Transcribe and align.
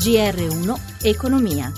GR1 0.00 0.80
Economia. 1.02 1.70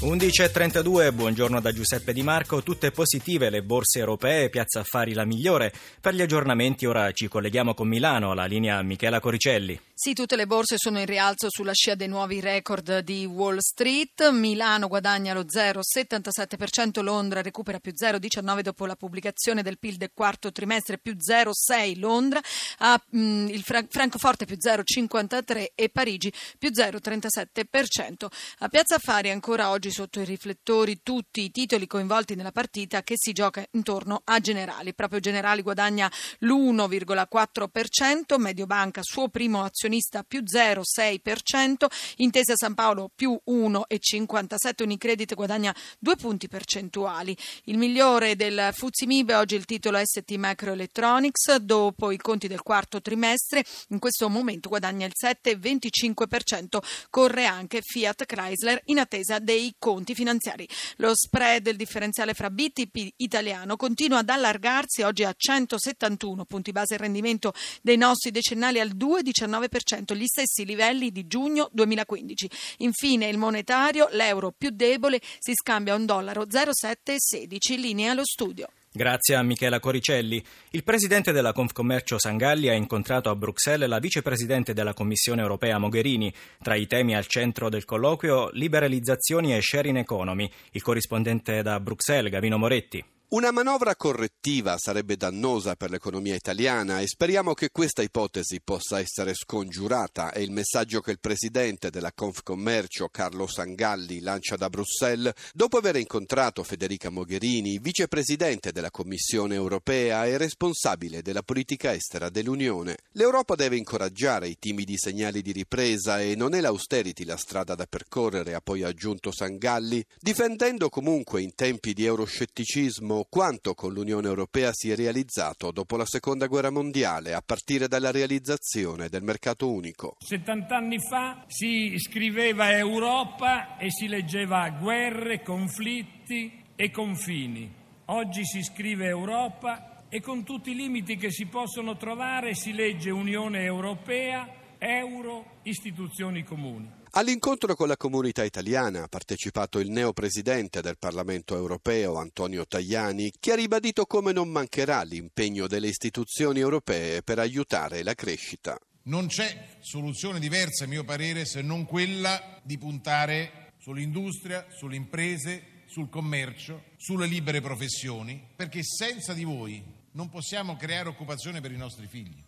11.32, 0.00 1.12
buongiorno 1.12 1.60
da 1.60 1.72
Giuseppe 1.72 2.14
Di 2.14 2.22
Marco, 2.22 2.62
tutte 2.62 2.90
positive 2.90 3.50
le 3.50 3.62
borse 3.62 3.98
europee, 3.98 4.48
Piazza 4.48 4.80
Affari 4.80 5.12
la 5.12 5.26
migliore. 5.26 5.74
Per 6.00 6.14
gli 6.14 6.22
aggiornamenti 6.22 6.86
ora 6.86 7.12
ci 7.12 7.28
colleghiamo 7.28 7.74
con 7.74 7.86
Milano, 7.86 8.32
la 8.32 8.46
linea 8.46 8.80
Michela 8.80 9.20
Coricelli. 9.20 9.78
Sì, 9.92 10.14
tutte 10.14 10.36
le 10.36 10.46
borse 10.46 10.76
sono 10.78 10.98
in 10.98 11.04
rialzo 11.04 11.48
sulla 11.50 11.74
scia 11.74 11.94
dei 11.94 12.08
nuovi 12.08 12.40
record 12.40 13.00
di 13.00 13.26
Wall 13.26 13.58
Street. 13.58 14.30
Milano 14.30 14.88
guadagna 14.88 15.34
lo 15.34 15.44
0,77%, 15.44 17.02
Londra 17.02 17.42
recupera 17.42 17.78
più 17.78 17.92
0,19% 17.92 18.60
dopo 18.62 18.86
la 18.86 18.96
pubblicazione 18.96 19.62
del 19.62 19.78
PIL 19.78 19.96
del 19.96 20.12
quarto 20.14 20.50
trimestre, 20.50 20.96
più 20.96 21.14
0,6% 21.18 21.98
Londra, 21.98 22.40
a, 22.78 22.98
mh, 23.10 23.20
mm, 23.20 23.48
il 23.48 23.62
Fra- 23.62 23.84
Francoforte 23.86 24.46
più 24.46 24.56
0,53% 24.58 25.66
e 25.74 25.90
Parigi 25.90 26.32
più 26.58 26.70
0,37%. 26.70 28.26
A 28.60 28.68
Piazza 28.68 28.94
Affari 28.94 29.28
ancora 29.28 29.68
oggi 29.68 29.89
sotto 29.90 30.20
i 30.20 30.24
riflettori 30.24 31.00
tutti 31.02 31.42
i 31.42 31.50
titoli 31.50 31.86
coinvolti 31.86 32.34
nella 32.34 32.52
partita 32.52 33.02
che 33.02 33.14
si 33.16 33.32
gioca 33.32 33.64
intorno 33.72 34.22
a 34.24 34.40
Generali. 34.40 34.94
Proprio 34.94 35.20
Generali 35.20 35.62
guadagna 35.62 36.10
l'1,4%, 36.38 38.38
Mediobanca 38.38 39.00
suo 39.02 39.28
primo 39.28 39.64
azionista 39.64 40.22
più 40.22 40.42
0,6%, 40.42 41.86
Intesa 42.16 42.54
San 42.56 42.74
Paolo 42.74 43.10
più 43.14 43.38
1,57%, 43.46 44.82
Unicredit 44.82 45.34
guadagna 45.34 45.74
due 45.98 46.16
punti 46.16 46.48
percentuali. 46.48 47.36
Il 47.64 47.78
migliore 47.78 48.36
del 48.36 48.70
Fuzimib 48.72 49.30
oggi 49.30 49.54
il 49.54 49.64
titolo 49.64 50.00
ST 50.02 50.34
Microelectronics 50.36 51.56
dopo 51.56 52.10
i 52.10 52.16
conti 52.16 52.48
del 52.48 52.62
quarto 52.62 53.00
trimestre, 53.00 53.64
in 53.88 53.98
questo 53.98 54.28
momento 54.28 54.68
guadagna 54.68 55.06
il 55.06 55.12
7,25%, 55.14 56.78
corre 57.10 57.46
anche 57.46 57.80
Fiat 57.82 58.26
Chrysler 58.26 58.80
in 58.86 58.98
attesa 58.98 59.38
dei 59.38 59.74
conti 59.80 60.14
finanziari. 60.14 60.68
Lo 60.98 61.12
spread 61.16 61.62
del 61.62 61.74
differenziale 61.74 62.34
fra 62.34 62.50
BTP 62.50 63.14
italiano 63.16 63.74
continua 63.74 64.18
ad 64.18 64.28
allargarsi 64.28 65.02
oggi 65.02 65.24
a 65.24 65.34
171 65.36 66.44
punti 66.44 66.70
base 66.70 66.94
il 66.94 67.00
rendimento 67.00 67.52
dei 67.82 67.96
nostri 67.96 68.30
decennali 68.30 68.78
al 68.78 68.90
2,19%, 68.94 70.14
gli 70.14 70.26
stessi 70.26 70.64
livelli 70.64 71.10
di 71.10 71.26
giugno 71.26 71.68
2015. 71.72 72.50
Infine 72.78 73.26
il 73.26 73.38
monetario, 73.38 74.08
l'euro 74.12 74.52
più 74.56 74.70
debole, 74.70 75.20
si 75.38 75.54
scambia 75.54 75.96
un 75.96 76.04
dollaro 76.04 76.46
0,716, 76.48 77.80
linea 77.80 78.12
allo 78.12 78.24
studio. 78.24 78.68
Grazie 78.92 79.36
a 79.36 79.42
Michela 79.44 79.78
Coricelli. 79.78 80.42
Il 80.70 80.82
presidente 80.82 81.30
della 81.30 81.52
Confcommercio 81.52 82.18
Sangalli 82.18 82.68
ha 82.68 82.74
incontrato 82.74 83.30
a 83.30 83.36
Bruxelles 83.36 83.88
la 83.88 84.00
vicepresidente 84.00 84.72
della 84.72 84.94
Commissione 84.94 85.42
europea 85.42 85.78
Mogherini. 85.78 86.34
Tra 86.60 86.74
i 86.74 86.88
temi 86.88 87.14
al 87.14 87.26
centro 87.26 87.68
del 87.68 87.84
colloquio 87.84 88.50
liberalizzazioni 88.50 89.54
e 89.54 89.62
sharing 89.62 89.98
economy. 89.98 90.50
Il 90.72 90.82
corrispondente 90.82 91.62
da 91.62 91.78
Bruxelles, 91.78 92.32
Gavino 92.32 92.58
Moretti. 92.58 93.04
Una 93.32 93.52
manovra 93.52 93.94
correttiva 93.94 94.76
sarebbe 94.76 95.16
dannosa 95.16 95.76
per 95.76 95.90
l'economia 95.90 96.34
italiana 96.34 96.98
e 96.98 97.06
speriamo 97.06 97.54
che 97.54 97.70
questa 97.70 98.02
ipotesi 98.02 98.60
possa 98.60 98.98
essere 98.98 99.34
scongiurata. 99.34 100.32
È 100.32 100.40
il 100.40 100.50
messaggio 100.50 101.00
che 101.00 101.12
il 101.12 101.20
presidente 101.20 101.90
della 101.90 102.12
Confcommercio, 102.12 103.08
Carlo 103.08 103.46
Sangalli, 103.46 104.18
lancia 104.18 104.56
da 104.56 104.68
Bruxelles 104.68 105.32
dopo 105.54 105.76
aver 105.76 105.94
incontrato 105.94 106.64
Federica 106.64 107.08
Mogherini, 107.08 107.78
vicepresidente 107.78 108.72
della 108.72 108.90
Commissione 108.90 109.54
europea 109.54 110.26
e 110.26 110.36
responsabile 110.36 111.22
della 111.22 111.42
politica 111.44 111.94
estera 111.94 112.30
dell'Unione. 112.30 112.96
L'Europa 113.12 113.54
deve 113.54 113.76
incoraggiare 113.76 114.48
i 114.48 114.58
timidi 114.58 114.96
segnali 114.98 115.40
di 115.40 115.52
ripresa 115.52 116.20
e 116.20 116.34
non 116.34 116.52
è 116.54 116.60
l'austerity 116.60 117.22
la 117.22 117.36
strada 117.36 117.76
da 117.76 117.86
percorrere, 117.86 118.54
ha 118.54 118.60
poi 118.60 118.82
aggiunto 118.82 119.30
Sangalli, 119.30 120.04
difendendo 120.18 120.88
comunque 120.88 121.42
in 121.42 121.54
tempi 121.54 121.92
di 121.92 122.04
euroscetticismo 122.06 123.18
quanto 123.28 123.74
con 123.74 123.92
l'Unione 123.92 124.28
Europea 124.28 124.72
si 124.72 124.90
è 124.90 124.96
realizzato 124.96 125.70
dopo 125.70 125.96
la 125.96 126.06
Seconda 126.06 126.46
Guerra 126.46 126.70
Mondiale, 126.70 127.34
a 127.34 127.42
partire 127.44 127.88
dalla 127.88 128.10
realizzazione 128.10 129.08
del 129.08 129.22
mercato 129.22 129.70
unico. 129.70 130.16
70 130.20 130.76
anni 130.76 130.98
fa 130.98 131.44
si 131.46 131.96
scriveva 131.98 132.76
Europa 132.76 133.76
e 133.76 133.90
si 133.90 134.06
leggeva 134.08 134.68
guerre, 134.70 135.42
conflitti 135.42 136.62
e 136.76 136.90
confini. 136.90 137.72
Oggi 138.06 138.44
si 138.44 138.62
scrive 138.62 139.06
Europa 139.06 140.04
e 140.08 140.20
con 140.20 140.42
tutti 140.42 140.70
i 140.72 140.74
limiti 140.74 141.16
che 141.16 141.30
si 141.30 141.46
possono 141.46 141.96
trovare 141.96 142.54
si 142.54 142.72
legge 142.72 143.10
Unione 143.10 143.62
Europea, 143.62 144.59
euro, 144.80 145.58
istituzioni 145.62 146.42
comuni. 146.42 146.98
All'incontro 147.12 147.74
con 147.74 147.88
la 147.88 147.96
comunità 147.96 148.44
italiana 148.44 149.02
ha 149.02 149.08
partecipato 149.08 149.78
il 149.78 149.90
neopresidente 149.90 150.80
del 150.80 150.96
Parlamento 150.98 151.56
europeo 151.56 152.16
Antonio 152.16 152.66
Tajani, 152.66 153.32
che 153.38 153.52
ha 153.52 153.56
ribadito 153.56 154.06
come 154.06 154.32
non 154.32 154.48
mancherà 154.48 155.02
l'impegno 155.02 155.66
delle 155.66 155.88
istituzioni 155.88 156.60
europee 156.60 157.22
per 157.22 157.38
aiutare 157.38 158.02
la 158.02 158.14
crescita. 158.14 158.78
Non 159.02 159.26
c'è 159.26 159.76
soluzione 159.80 160.38
diversa, 160.38 160.84
a 160.84 160.88
mio 160.88 161.04
parere, 161.04 161.44
se 161.44 161.62
non 161.62 161.84
quella 161.84 162.60
di 162.62 162.78
puntare 162.78 163.72
sull'industria, 163.78 164.66
sulle 164.70 164.96
imprese, 164.96 165.82
sul 165.86 166.08
commercio, 166.08 166.84
sulle 166.96 167.26
libere 167.26 167.60
professioni, 167.60 168.40
perché 168.54 168.84
senza 168.84 169.34
di 169.34 169.44
voi 169.44 169.82
non 170.12 170.28
possiamo 170.28 170.76
creare 170.76 171.08
occupazione 171.08 171.60
per 171.60 171.72
i 171.72 171.76
nostri 171.76 172.06
figli. 172.06 172.42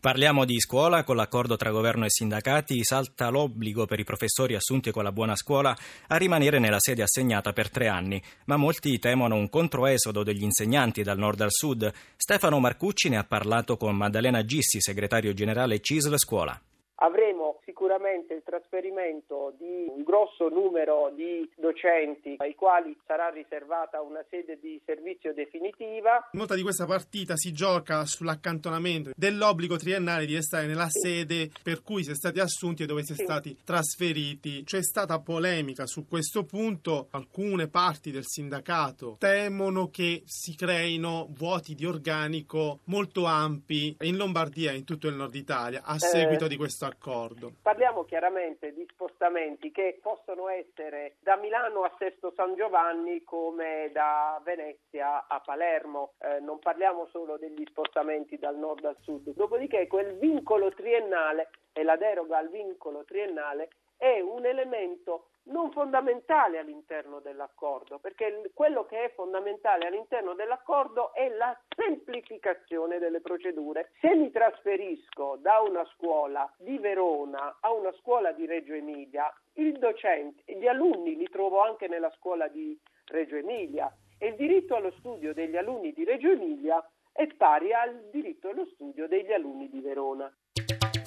Parliamo 0.00 0.44
di 0.44 0.60
scuola, 0.60 1.02
con 1.02 1.16
l'accordo 1.16 1.56
tra 1.56 1.72
governo 1.72 2.04
e 2.04 2.10
sindacati 2.10 2.84
salta 2.84 3.30
l'obbligo 3.30 3.84
per 3.84 3.98
i 3.98 4.04
professori 4.04 4.54
assunti 4.54 4.92
con 4.92 5.02
la 5.02 5.10
buona 5.10 5.34
scuola 5.34 5.76
a 6.06 6.16
rimanere 6.16 6.60
nella 6.60 6.78
sede 6.78 7.02
assegnata 7.02 7.52
per 7.52 7.68
tre 7.68 7.88
anni, 7.88 8.22
ma 8.44 8.56
molti 8.56 9.00
temono 9.00 9.34
un 9.34 9.50
controesodo 9.50 10.22
degli 10.22 10.44
insegnanti 10.44 11.02
dal 11.02 11.18
nord 11.18 11.40
al 11.40 11.50
sud. 11.50 11.92
Stefano 12.14 12.60
Marcucci 12.60 13.08
ne 13.08 13.16
ha 13.16 13.24
parlato 13.24 13.76
con 13.76 13.96
Maddalena 13.96 14.44
Gissi, 14.44 14.80
segretario 14.80 15.34
generale 15.34 15.80
CISL 15.80 16.16
Scuola. 16.16 16.60
Avremo 17.00 17.60
sicuramente 17.64 18.34
il 18.34 18.42
trasferimento 18.44 19.54
di 19.56 19.86
un 19.88 20.02
grosso 20.02 20.48
numero 20.48 21.12
di 21.14 21.48
docenti 21.56 22.34
ai 22.38 22.56
quali 22.56 22.96
sarà 23.06 23.28
riservata 23.28 24.00
una 24.00 24.24
sede 24.28 24.58
di 24.60 24.80
servizio 24.84 25.32
definitiva. 25.32 26.28
Molta 26.32 26.56
di 26.56 26.62
questa 26.62 26.86
partita 26.86 27.36
si 27.36 27.52
gioca 27.52 28.04
sull'accantonamento 28.04 29.12
dell'obbligo 29.14 29.76
triennale 29.76 30.26
di 30.26 30.34
restare 30.34 30.66
nella 30.66 30.88
sede 30.88 31.50
per 31.62 31.82
cui 31.82 32.02
si 32.02 32.10
è 32.10 32.14
stati 32.14 32.40
assunti 32.40 32.82
e 32.82 32.86
dove 32.86 33.04
si 33.04 33.12
è 33.12 33.16
stati 33.16 33.56
trasferiti. 33.64 34.64
C'è 34.64 34.82
stata 34.82 35.20
polemica 35.20 35.86
su 35.86 36.08
questo 36.08 36.44
punto. 36.44 37.06
Alcune 37.10 37.68
parti 37.68 38.10
del 38.10 38.26
sindacato 38.26 39.16
temono 39.20 39.88
che 39.88 40.22
si 40.24 40.56
creino 40.56 41.28
vuoti 41.30 41.76
di 41.76 41.86
organico 41.86 42.80
molto 42.84 43.24
ampi 43.24 43.96
in 44.00 44.16
Lombardia 44.16 44.72
e 44.72 44.76
in 44.76 44.84
tutto 44.84 45.06
il 45.06 45.14
nord 45.14 45.36
Italia 45.36 45.82
a 45.84 45.96
seguito 45.98 46.46
eh, 46.46 46.48
di 46.48 46.56
questo 46.56 46.86
accordo. 46.88 47.52
Parliamo 47.62 48.04
chiaramente 48.04 48.72
di 48.72 48.86
spostamenti 48.90 49.70
che 49.70 49.98
possono 50.02 50.48
essere 50.48 51.16
da 51.20 51.36
Milano 51.36 51.82
a 51.82 51.94
Sesto 51.98 52.32
San 52.34 52.54
Giovanni 52.54 53.22
come 53.24 53.90
da 53.92 54.40
Venezia 54.44 55.26
a 55.28 55.40
Palermo, 55.40 56.14
eh, 56.18 56.40
non 56.40 56.58
parliamo 56.58 57.06
solo 57.10 57.36
degli 57.36 57.64
spostamenti 57.68 58.38
dal 58.38 58.56
nord 58.56 58.84
al 58.84 58.96
sud. 59.02 59.34
Dopodiché 59.34 59.86
quel 59.86 60.16
vincolo 60.18 60.70
triennale 60.70 61.50
e 61.72 61.82
la 61.82 61.96
deroga 61.96 62.38
al 62.38 62.48
vincolo 62.48 63.04
triennale 63.04 63.68
è 63.98 64.20
un 64.20 64.46
elemento 64.46 65.28
non 65.48 65.70
fondamentale 65.72 66.58
all'interno 66.58 67.20
dell'accordo, 67.20 67.98
perché 67.98 68.50
quello 68.54 68.84
che 68.84 69.04
è 69.04 69.12
fondamentale 69.14 69.86
all'interno 69.86 70.34
dell'accordo 70.34 71.12
è 71.14 71.28
la 71.30 71.58
semplificazione 71.74 72.98
delle 72.98 73.20
procedure. 73.20 73.90
Se 74.00 74.14
mi 74.14 74.30
trasferisco 74.30 75.36
da 75.40 75.60
una 75.60 75.84
scuola 75.96 76.50
di 76.58 76.78
Verona 76.78 77.58
a 77.60 77.72
una 77.72 77.92
scuola 77.94 78.32
di 78.32 78.46
Reggio 78.46 78.74
Emilia, 78.74 79.32
il 79.54 79.78
docente, 79.78 80.42
gli 80.54 80.66
alunni 80.66 81.16
li 81.16 81.28
trovo 81.28 81.60
anche 81.60 81.88
nella 81.88 82.12
scuola 82.18 82.48
di 82.48 82.78
Reggio 83.06 83.36
Emilia 83.36 83.92
e 84.18 84.28
il 84.28 84.34
diritto 84.36 84.74
allo 84.74 84.92
studio 84.98 85.32
degli 85.32 85.56
alunni 85.56 85.92
di 85.92 86.04
Reggio 86.04 86.30
Emilia 86.30 86.86
è 87.12 87.26
pari 87.34 87.72
al 87.72 88.10
diritto 88.12 88.50
allo 88.50 88.66
studio 88.74 89.08
degli 89.08 89.32
alunni 89.32 89.68
di 89.68 89.80
Verona. 89.80 90.32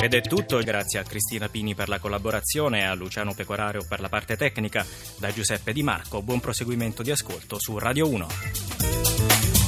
Ed 0.02 0.16
è 0.16 0.22
tutto, 0.22 0.58
grazie 0.58 0.98
a 0.98 1.04
Cristina 1.04 1.48
Pini 1.48 1.76
per 1.76 1.88
la 1.88 2.00
collaborazione 2.00 2.80
e 2.80 2.84
a 2.86 2.96
Luciano 2.96 3.36
Pecoraro 3.36 3.86
per 3.88 4.00
la 4.02 4.10
parte 4.10 4.36
tecnica. 4.36 4.84
Da 5.20 5.32
Giuseppe 5.32 5.74
Di 5.74 5.84
Marco, 5.84 6.24
buon 6.24 6.40
proseguimento 6.40 7.04
di 7.04 7.12
ascolto 7.12 7.60
su 7.60 7.78
Radio 7.78 8.10
1. 8.10 9.61